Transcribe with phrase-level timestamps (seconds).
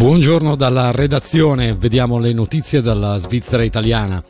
[0.00, 4.24] Buongiorno dalla redazione, vediamo le notizie dalla Svizzera italiana.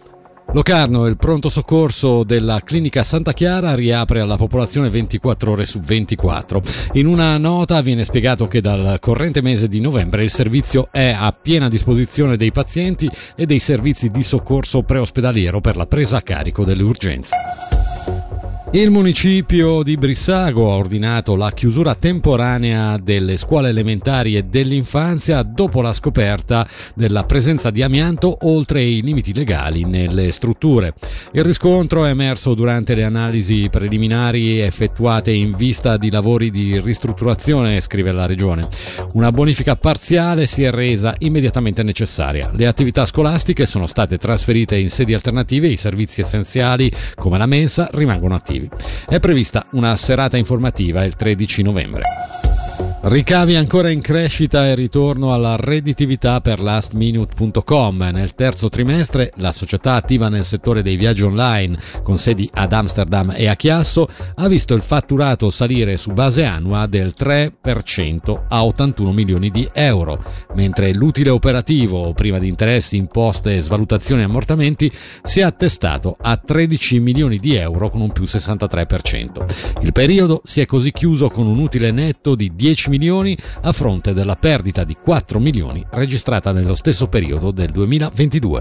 [0.52, 6.61] Locarno, il pronto soccorso della clinica Santa Chiara riapre alla popolazione 24 ore su 24.
[6.95, 11.30] In una nota viene spiegato che dal corrente mese di novembre il servizio è a
[11.30, 16.64] piena disposizione dei pazienti e dei servizi di soccorso preospedaliero per la presa a carico
[16.64, 17.37] delle urgenze.
[18.73, 25.82] Il municipio di Brissago ha ordinato la chiusura temporanea delle scuole elementari e dell'infanzia dopo
[25.82, 30.94] la scoperta della presenza di amianto oltre i limiti legali nelle strutture.
[31.32, 37.80] Il riscontro è emerso durante le analisi preliminari effettuate in vista di lavori di ristrutturazione,
[37.80, 38.69] scrive la regione.
[39.14, 42.52] Una bonifica parziale si è resa immediatamente necessaria.
[42.55, 47.47] Le attività scolastiche sono state trasferite in sedi alternative e i servizi essenziali come la
[47.47, 48.59] mensa rimangono attivi.
[49.09, 52.50] È prevista una serata informativa il 13 novembre.
[53.03, 58.11] Ricavi ancora in crescita e ritorno alla redditività per lastminute.com.
[58.12, 63.33] Nel terzo trimestre la società attiva nel settore dei viaggi online con sedi ad Amsterdam
[63.34, 69.12] e a Chiasso ha visto il fatturato salire su base annua del 3% a 81
[69.12, 70.22] milioni di euro,
[70.55, 77.00] mentre l'utile operativo prima di interessi, imposte, svalutazioni e ammortamenti si è attestato a 13
[77.00, 79.80] milioni di euro con un più 63%.
[79.80, 84.12] Il periodo si è così chiuso con un utile netto di 10 milioni a fronte
[84.12, 88.58] della perdita di 4 milioni registrata nello stesso periodo del 2022.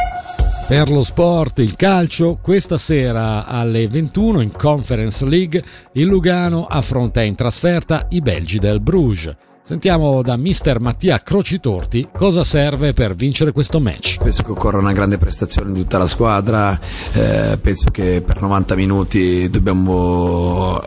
[0.69, 5.63] Per lo sport, il calcio, questa sera alle 21 in Conference League
[5.93, 9.35] il Lugano affronta in trasferta i belgi del Bruges.
[9.69, 14.17] Sentiamo da mister Mattia Crocitorti cosa serve per vincere questo match.
[14.17, 16.79] Penso che occorra una grande prestazione di tutta la squadra,
[17.13, 20.81] eh, penso che per 90 minuti dobbiamo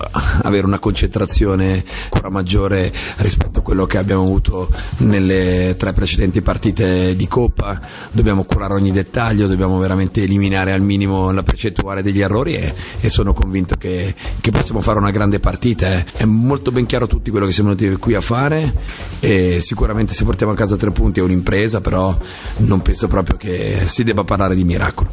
[0.53, 7.17] avere una concentrazione ancora maggiore rispetto a quello che abbiamo avuto nelle tre precedenti partite
[7.17, 7.81] di Coppa,
[8.13, 13.09] dobbiamo curare ogni dettaglio, dobbiamo veramente eliminare al minimo la percentuale degli errori e, e
[13.09, 15.91] sono convinto che, che, possiamo fare una grande partita.
[15.91, 16.05] Eh.
[16.17, 18.73] È molto ben chiaro tutti quello che siamo venuti qui a fare
[19.21, 22.17] e sicuramente se portiamo a casa tre punti è un'impresa, però
[22.59, 25.11] non penso proprio che si debba parlare di miracolo.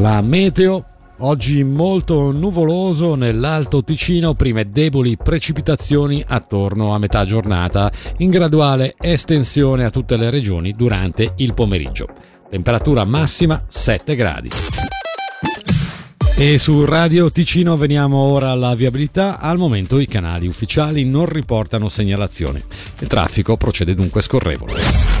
[0.00, 0.84] La meteo
[1.20, 9.84] Oggi molto nuvoloso nell'Alto Ticino, prime deboli precipitazioni attorno a metà giornata, in graduale estensione
[9.84, 12.06] a tutte le regioni durante il pomeriggio.
[12.48, 14.50] Temperatura massima 7 gradi.
[16.36, 19.40] E su Radio Ticino veniamo ora alla viabilità.
[19.40, 22.62] Al momento i canali ufficiali non riportano segnalazioni.
[23.00, 25.17] Il traffico procede dunque scorrevole.